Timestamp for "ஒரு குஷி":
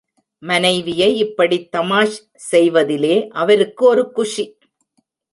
3.85-4.57